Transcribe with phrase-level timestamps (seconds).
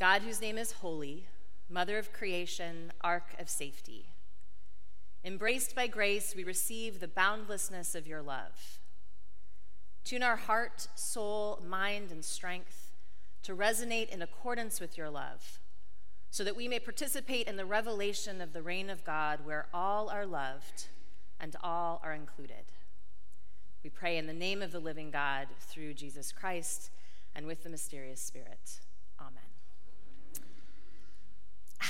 [0.00, 1.26] God, whose name is holy,
[1.68, 4.06] mother of creation, ark of safety.
[5.22, 8.78] Embraced by grace, we receive the boundlessness of your love.
[10.02, 12.92] Tune our heart, soul, mind, and strength
[13.42, 15.58] to resonate in accordance with your love,
[16.30, 20.08] so that we may participate in the revelation of the reign of God where all
[20.08, 20.86] are loved
[21.38, 22.72] and all are included.
[23.84, 26.88] We pray in the name of the living God through Jesus Christ
[27.34, 28.80] and with the mysterious Spirit.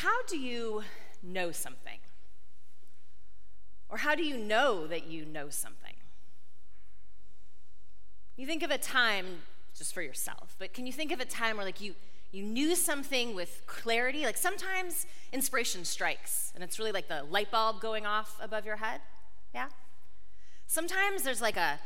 [0.02, 0.82] How do you
[1.22, 1.98] know something?
[3.90, 5.92] Or how do you know that you know something?
[8.38, 9.26] You think of a time,
[9.76, 11.94] just for yourself, but can you think of a time where like you
[12.32, 14.24] you knew something with clarity?
[14.24, 18.76] Like sometimes inspiration strikes and it's really like the light bulb going off above your
[18.76, 19.02] head.
[19.52, 19.68] Yeah?
[20.66, 21.78] Sometimes there's like a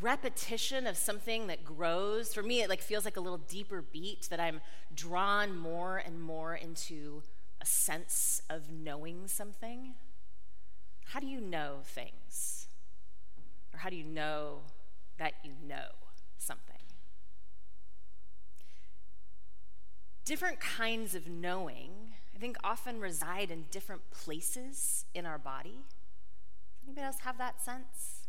[0.00, 2.34] repetition of something that grows.
[2.34, 4.60] For me, it like feels like a little deeper beat that I'm
[4.92, 7.22] drawn more and more into
[7.60, 9.94] a sense of knowing something.
[11.06, 12.68] How do you know things?
[13.74, 14.60] Or how do you know
[15.18, 15.88] that you know
[16.38, 16.76] something?
[20.24, 21.90] Different kinds of knowing,
[22.34, 25.80] I think, often reside in different places in our body.
[26.84, 28.26] Anybody else have that sense?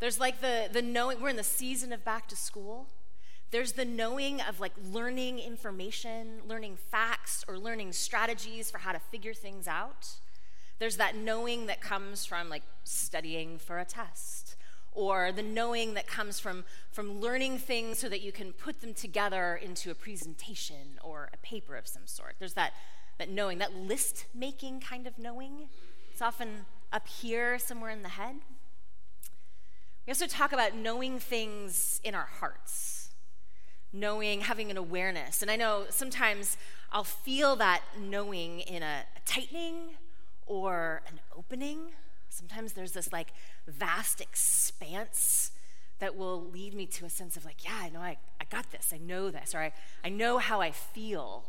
[0.00, 2.88] There's like the, the knowing, we're in the season of back to school.
[3.54, 8.98] There's the knowing of like learning information, learning facts, or learning strategies for how to
[8.98, 10.08] figure things out.
[10.80, 14.56] There's that knowing that comes from like studying for a test,
[14.90, 18.92] or the knowing that comes from, from learning things so that you can put them
[18.92, 22.34] together into a presentation or a paper of some sort.
[22.40, 22.72] There's that,
[23.18, 25.68] that knowing, that list making kind of knowing.
[26.10, 28.34] It's often up here somewhere in the head.
[30.08, 33.03] We also talk about knowing things in our hearts,
[33.94, 35.40] knowing, having an awareness.
[35.40, 36.56] And I know sometimes
[36.92, 39.94] I'll feel that knowing in a, tightening
[40.46, 41.78] or an opening.
[42.28, 43.28] Sometimes there's this like
[43.66, 45.52] vast expanse
[46.00, 48.70] that will lead me to a sense of like, yeah, I know I, I got
[48.70, 49.72] this, I know this, or I,
[50.04, 51.44] I know how I feel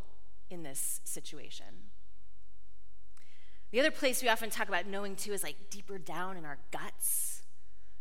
[0.49, 1.65] in this situation.
[3.71, 6.59] The other place we often talk about knowing too is like deeper down in our
[6.71, 7.41] guts.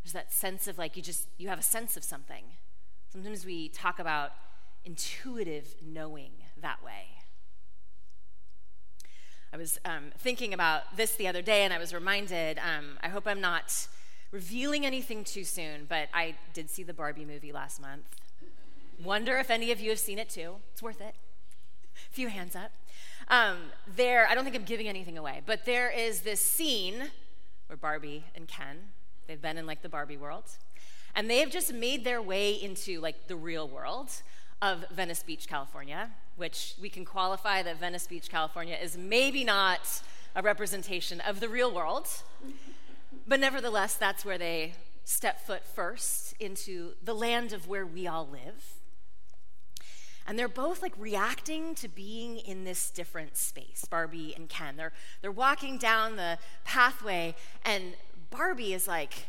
[0.04, 2.44] There's that sense of like you just, you have a sense of something.
[3.14, 4.32] Sometimes we talk about
[4.84, 7.10] intuitive knowing that way.
[9.52, 13.08] I was um, thinking about this the other day and I was reminded, um, I
[13.08, 13.86] hope I'm not
[14.32, 18.03] revealing anything too soon, but I did see the Barbie movie last month.
[19.00, 20.56] Wonder if any of you have seen it too.
[20.72, 21.14] It's worth it.
[22.10, 22.72] A few hands up.
[23.28, 23.58] Um,
[23.94, 27.10] there, I don't think I'm giving anything away, but there is this scene
[27.69, 28.76] where Barbie and Ken,
[29.28, 30.58] they've been in like the Barbie world,
[31.14, 34.10] and they have just made their way into like the real world
[34.60, 40.03] of Venice Beach, California, which we can qualify that Venice Beach, California is maybe not
[40.34, 42.08] a representation of the real world,
[43.26, 44.72] but nevertheless, that's where they
[45.04, 48.74] step foot first into the land of where we all live.
[50.26, 54.76] And they're both like reacting to being in this different space, Barbie and Ken.
[54.76, 57.94] They're, they're walking down the pathway, and
[58.30, 59.26] Barbie is like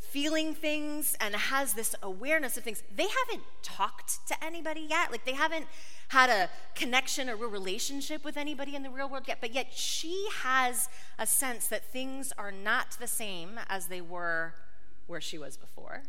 [0.00, 2.82] feeling things and has this awareness of things.
[2.94, 5.12] They haven't talked to anybody yet.
[5.12, 5.66] Like they haven't
[6.08, 9.68] had a connection or a relationship with anybody in the real world yet, but yet
[9.72, 14.54] she has a sense that things are not the same as they were
[15.06, 16.02] where she was before.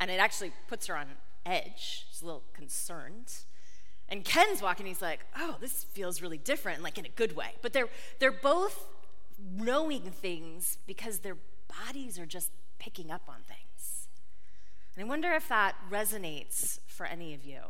[0.00, 1.06] And it actually puts her on
[1.44, 2.06] edge.
[2.08, 3.34] She's a little concerned.
[4.08, 7.52] And Ken's walking, he's like, oh, this feels really different, like in a good way.
[7.62, 7.88] But they're,
[8.20, 8.86] they're both
[9.38, 11.36] knowing things because their
[11.86, 12.50] bodies are just
[12.82, 14.08] picking up on things.
[14.96, 17.60] And I wonder if that resonates for any of you.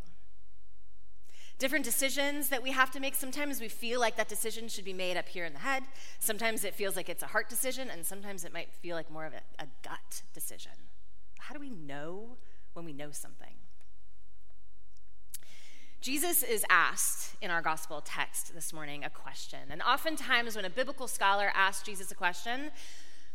[1.59, 4.95] Different decisions that we have to make, sometimes we feel like that decision should be
[4.95, 5.85] made up here in the head.
[6.19, 9.27] Sometimes it feels like it's a heart decision, and sometimes it might feel like more
[9.27, 10.73] of a, a gut decision.
[11.39, 12.39] How do we know
[12.73, 13.55] when we know something?
[16.01, 19.61] Jesus is asked in our gospel text this morning a question.
[19.71, 22.73] And oftentimes, when a biblical scholar asks Jesus a question,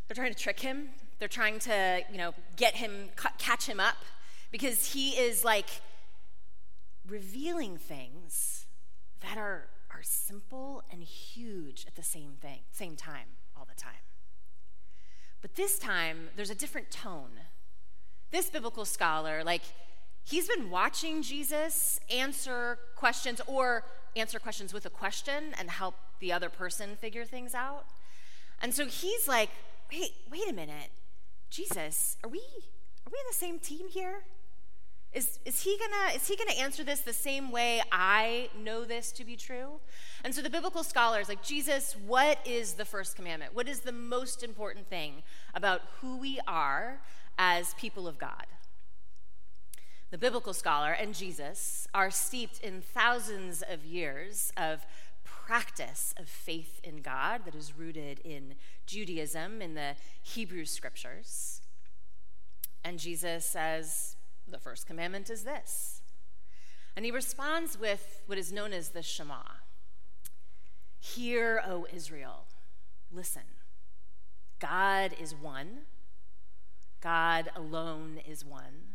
[0.08, 0.90] they're trying to trick him.
[1.20, 3.98] They're trying to, you know, get him, catch him up,
[4.52, 5.70] because he is like
[7.08, 8.68] revealing things
[9.22, 13.94] that are, are simple and huge at the same thing, same time, all the time.
[15.42, 17.32] But this time, there's a different tone.
[18.32, 19.64] This biblical scholar, like,
[20.24, 26.32] he's been watching Jesus answer questions or answer questions with a question and help the
[26.32, 27.86] other person figure things out.
[28.62, 29.50] And so he's like,
[29.92, 30.92] wait, wait a minute.
[31.50, 34.24] Jesus, are we are we in the same team here?
[35.14, 39.14] Is, is, he gonna, is he gonna answer this the same way I know this
[39.14, 39.80] to be true?
[40.24, 43.56] And so the biblical scholars, like, Jesus, what is the first commandment?
[43.56, 45.24] What is the most important thing
[45.54, 47.00] about who we are
[47.40, 48.46] as people of God?
[50.12, 54.86] The biblical scholar and Jesus are steeped in thousands of years of
[55.48, 58.56] practice of faith in God that is rooted in
[58.86, 61.62] Judaism, in the Hebrew scriptures.
[62.84, 66.02] And Jesus says, the first commandment is this.
[66.98, 69.42] And he responds with what is known as the Shema
[71.00, 72.44] Hear, O Israel,
[73.10, 73.44] listen.
[74.60, 75.84] God is one,
[77.00, 78.87] God alone is one.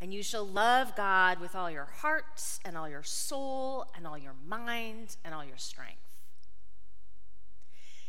[0.00, 4.18] And you shall love God with all your heart and all your soul and all
[4.18, 5.96] your mind and all your strength.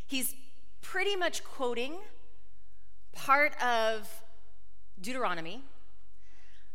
[0.06, 0.34] He's
[0.82, 1.94] pretty much quoting
[3.12, 4.22] part of
[5.00, 5.62] Deuteronomy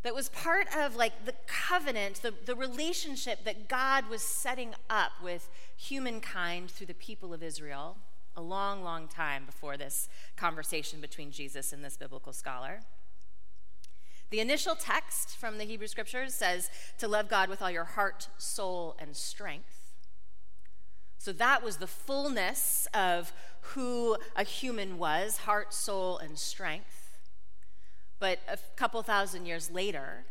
[0.02, 5.12] that was part of like the covenant, the, the relationship that God was setting up
[5.22, 7.96] with humankind through the people of Israel
[8.36, 12.80] a long, long time before this conversation between Jesus and this biblical scholar.
[14.30, 18.28] The initial text from the Hebrew scriptures says to love God with all your heart,
[18.36, 19.94] soul, and strength.
[21.18, 27.18] So that was the fullness of who a human was heart, soul, and strength.
[28.18, 30.24] But a couple thousand years later,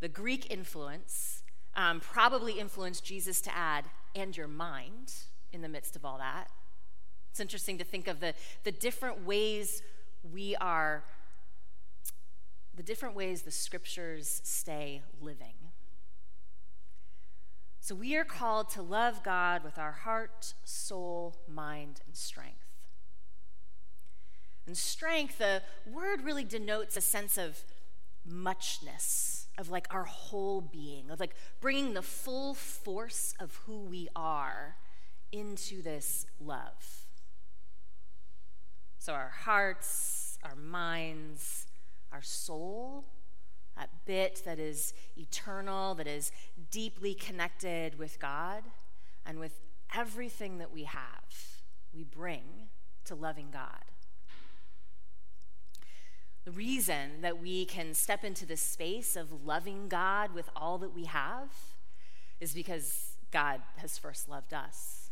[0.00, 1.42] the Greek influence
[1.74, 3.84] um, probably influenced Jesus to add,
[4.14, 5.12] and your mind
[5.52, 6.48] in the midst of all that.
[7.30, 8.34] It's interesting to think of the,
[8.64, 9.82] the different ways
[10.32, 11.04] we are
[12.78, 15.72] the different ways the scriptures stay living.
[17.80, 22.68] So we are called to love God with our heart, soul, mind, and strength.
[24.64, 27.64] And strength, the word really denotes a sense of
[28.24, 34.08] muchness, of like our whole being, of like bringing the full force of who we
[34.14, 34.76] are
[35.32, 37.06] into this love.
[39.00, 41.67] So our hearts, our minds,
[42.12, 43.04] our soul,
[43.76, 46.32] that bit that is eternal, that is
[46.70, 48.64] deeply connected with God
[49.24, 49.60] and with
[49.94, 51.58] everything that we have,
[51.94, 52.42] we bring
[53.04, 53.84] to loving God.
[56.44, 60.94] The reason that we can step into this space of loving God with all that
[60.94, 61.50] we have
[62.40, 65.10] is because God has first loved us.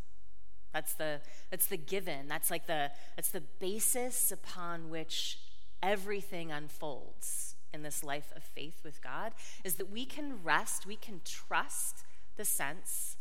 [0.72, 1.20] That's the,
[1.50, 2.28] that's the given.
[2.28, 5.38] That's like the, that's the basis upon which
[5.82, 9.32] everything unfolds in this life of faith with God
[9.64, 12.05] is that we can rest, we can trust
[12.37, 13.17] the sense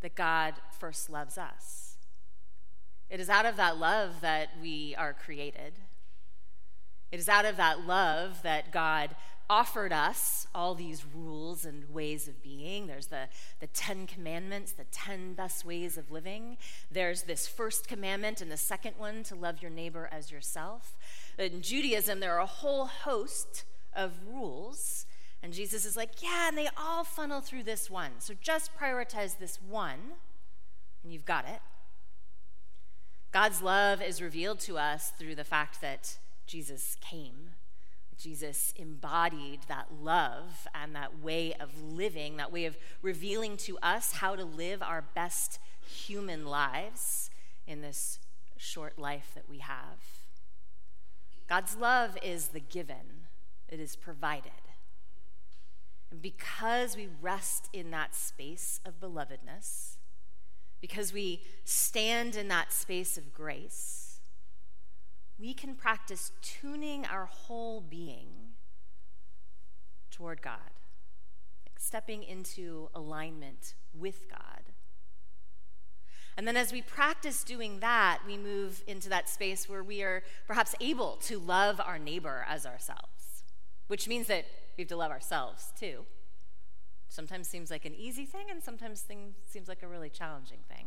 [0.00, 1.96] that God first loves us.
[3.08, 5.74] It is out of that love that we are created.
[7.10, 9.16] It is out of that love that God
[9.50, 12.86] offered us all these rules and ways of being.
[12.86, 13.24] There's the,
[13.58, 16.56] the Ten Commandments, the 10 best ways of living.
[16.88, 20.96] There's this first commandment and the second one to love your neighbor as yourself.
[21.40, 23.64] In Judaism, there are a whole host
[23.94, 25.06] of rules.
[25.42, 28.10] And Jesus is like, yeah, and they all funnel through this one.
[28.18, 30.00] So just prioritize this one,
[31.02, 31.60] and you've got it.
[33.32, 37.52] God's love is revealed to us through the fact that Jesus came.
[38.18, 44.12] Jesus embodied that love and that way of living, that way of revealing to us
[44.12, 47.30] how to live our best human lives
[47.66, 48.18] in this
[48.58, 50.19] short life that we have.
[51.50, 53.26] God's love is the given,
[53.68, 54.52] it is provided.
[56.12, 59.96] And because we rest in that space of belovedness,
[60.80, 64.20] because we stand in that space of grace,
[65.40, 68.28] we can practice tuning our whole being
[70.12, 70.70] toward God,
[71.76, 74.59] stepping into alignment with God.
[76.40, 80.22] And then as we practice doing that, we move into that space where we are
[80.46, 83.44] perhaps able to love our neighbor as ourselves,
[83.88, 86.06] which means that we have to love ourselves too.
[87.10, 90.86] Sometimes seems like an easy thing, and sometimes things seems like a really challenging thing.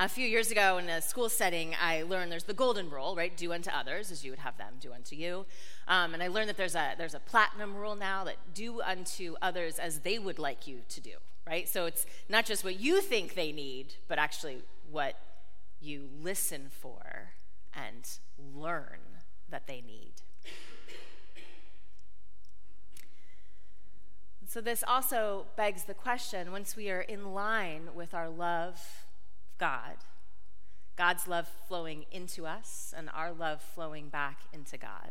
[0.00, 3.36] A few years ago in a school setting, I learned there's the golden rule, right?
[3.36, 5.44] Do unto others as you would have them do unto you.
[5.88, 9.34] Um, and I learned that there's a, there's a platinum rule now that do unto
[9.42, 11.10] others as they would like you to do
[11.48, 11.68] right?
[11.68, 14.58] So it's not just what you think they need, but actually
[14.90, 15.16] what
[15.80, 17.32] you listen for
[17.74, 18.08] and
[18.54, 18.98] learn
[19.48, 20.12] that they need.
[24.46, 29.07] So, this also begs the question once we are in line with our love
[29.58, 29.96] God,
[30.96, 35.10] God's love flowing into us and our love flowing back into God,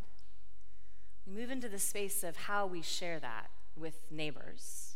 [1.25, 4.95] we move into the space of how we share that with neighbors.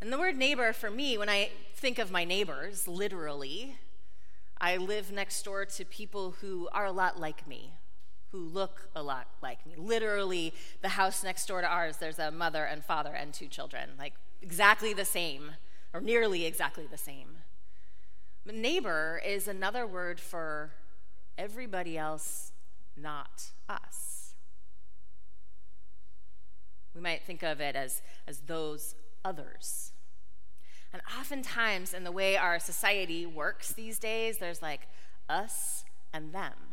[0.00, 3.76] And the word neighbor for me, when I think of my neighbors, literally,
[4.60, 7.74] I live next door to people who are a lot like me,
[8.30, 9.74] who look a lot like me.
[9.76, 13.90] Literally, the house next door to ours, there's a mother and father and two children,
[13.98, 15.52] like exactly the same,
[15.92, 17.36] or nearly exactly the same.
[18.44, 20.72] Neighbor is another word for
[21.38, 22.52] everybody else,
[22.96, 24.34] not us.
[26.94, 28.94] We might think of it as, as those
[29.24, 29.92] others.
[30.92, 34.88] And oftentimes, in the way our society works these days, there's like
[35.28, 36.71] us and them.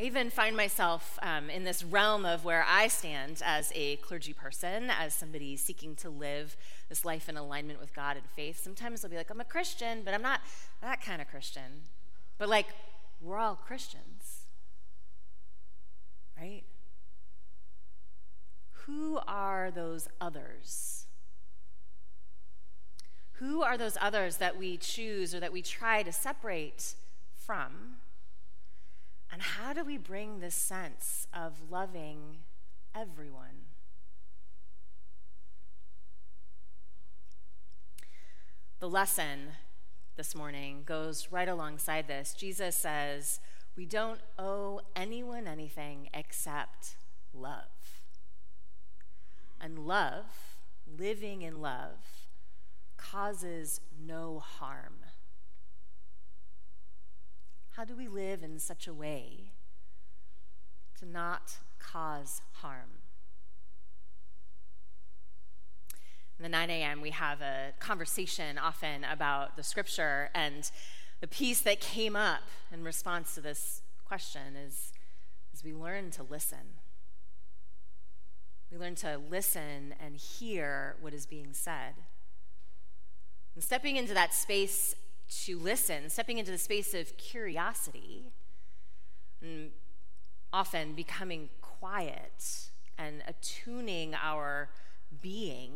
[0.00, 4.32] I even find myself um, in this realm of where I stand as a clergy
[4.32, 6.56] person, as somebody seeking to live
[6.88, 8.62] this life in alignment with God and faith.
[8.62, 10.40] Sometimes I'll be like, I'm a Christian, but I'm not
[10.80, 11.82] that kind of Christian.
[12.38, 12.68] But like,
[13.20, 14.46] we're all Christians,
[16.38, 16.62] right?
[18.86, 21.04] Who are those others?
[23.32, 26.94] Who are those others that we choose or that we try to separate
[27.34, 27.96] from?
[29.32, 32.38] And how do we bring this sense of loving
[32.94, 33.66] everyone?
[38.80, 39.50] The lesson
[40.16, 42.34] this morning goes right alongside this.
[42.34, 43.40] Jesus says,
[43.76, 46.96] We don't owe anyone anything except
[47.32, 47.64] love.
[49.60, 50.56] And love,
[50.98, 52.28] living in love,
[52.96, 54.99] causes no harm.
[57.72, 59.52] How do we live in such a way
[60.98, 62.98] to not cause harm?
[66.38, 70.70] In the 9 a.m., we have a conversation often about the scripture, and
[71.20, 74.92] the piece that came up in response to this question is,
[75.54, 76.80] is we learn to listen.
[78.72, 81.94] We learn to listen and hear what is being said.
[83.54, 84.96] And stepping into that space
[85.44, 88.32] to listen, stepping into the space of curiosity,
[89.40, 89.70] and
[90.52, 94.68] often becoming quiet and attuning our
[95.22, 95.72] being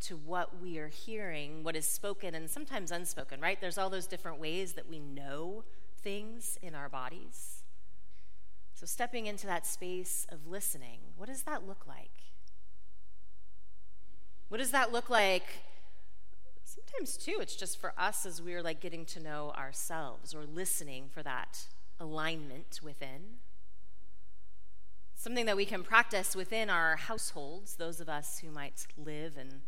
[0.00, 3.60] to what we are hearing, what is spoken and sometimes unspoken, right?
[3.60, 5.64] There's all those different ways that we know
[6.00, 7.64] things in our bodies.
[8.74, 12.10] So, stepping into that space of listening, what does that look like?
[14.48, 15.46] What does that look like
[16.78, 21.08] sometimes too it's just for us as we're like getting to know ourselves or listening
[21.12, 21.66] for that
[21.98, 23.38] alignment within.
[25.14, 29.62] Something that we can practice within our households those of us who might live and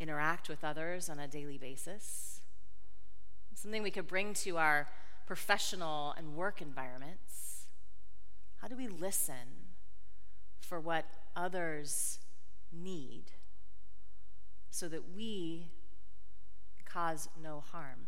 [0.00, 2.40] interact with others on a daily basis.
[3.54, 4.88] Something we could bring to our
[5.26, 7.66] professional and work environments.
[8.60, 9.68] How do we listen
[10.60, 11.04] for what
[11.36, 12.18] others
[12.72, 13.24] need
[14.70, 15.68] so that we
[16.92, 18.06] cause no harm.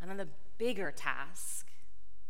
[0.00, 1.66] And then the bigger task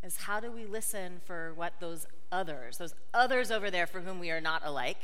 [0.03, 4.19] is how do we listen for what those others, those others over there for whom
[4.19, 5.01] we are not alike,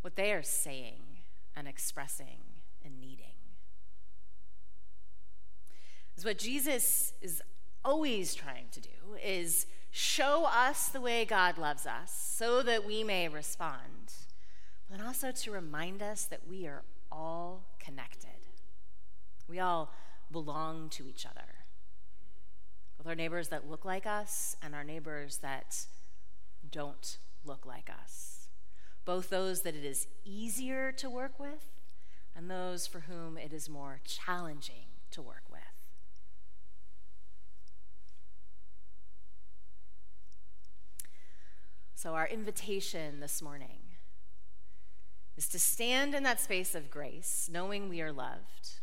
[0.00, 1.02] what they are saying
[1.54, 2.38] and expressing
[2.84, 3.26] and needing?
[6.16, 7.42] Is what Jesus is
[7.84, 8.88] always trying to do
[9.24, 14.12] is show us the way God loves us so that we may respond,
[14.90, 16.82] but also to remind us that we are
[17.12, 18.30] all connected.
[19.48, 19.92] We all
[20.30, 21.46] belong to each other.
[22.96, 25.86] With our neighbors that look like us and our neighbors that
[26.70, 28.48] don't look like us.
[29.04, 31.68] Both those that it is easier to work with
[32.36, 35.60] and those for whom it is more challenging to work with.
[41.94, 43.81] So, our invitation this morning
[45.36, 48.80] is to stand in that space of grace, knowing we are loved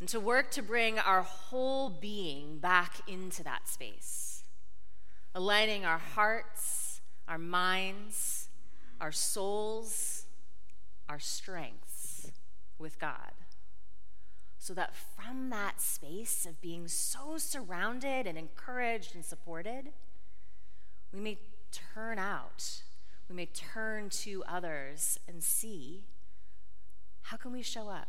[0.00, 4.44] and to work to bring our whole being back into that space,
[5.34, 8.48] aligning our hearts, our minds,
[9.00, 10.26] our souls,
[11.08, 12.30] our strengths
[12.78, 13.32] with God.
[14.58, 19.86] So that from that space of being so surrounded and encouraged and supported,
[21.12, 21.38] we may
[21.94, 22.82] turn out,
[23.28, 26.04] we may turn to others and see
[27.22, 28.08] how can we show up?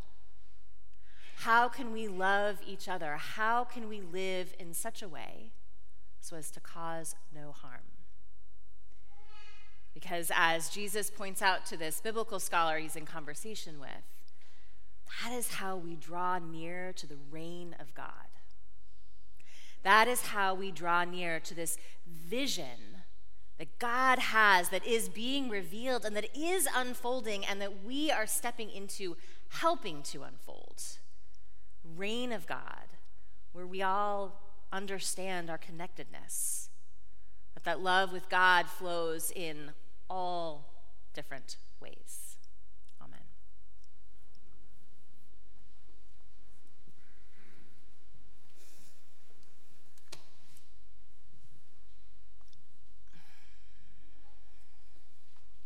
[1.37, 3.15] How can we love each other?
[3.17, 5.51] How can we live in such a way
[6.19, 7.81] so as to cause no harm?
[9.93, 13.89] Because as Jesus points out to this biblical scholar he's in conversation with,
[15.23, 18.09] that is how we draw near to the reign of God.
[19.83, 22.94] That is how we draw near to this vision
[23.57, 28.27] that God has, that is being revealed, and that is unfolding, and that we are
[28.27, 29.15] stepping into
[29.49, 30.81] helping to unfold.
[31.95, 32.87] Reign of God,
[33.53, 36.69] where we all understand our connectedness,
[37.53, 39.71] that that love with God flows in
[40.09, 40.73] all
[41.13, 42.24] different ways.